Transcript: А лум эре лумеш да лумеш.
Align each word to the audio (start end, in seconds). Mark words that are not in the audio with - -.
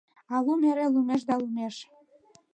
А 0.33 0.35
лум 0.45 0.61
эре 0.69 0.85
лумеш 0.93 1.21
да 1.29 1.35
лумеш. 1.41 1.75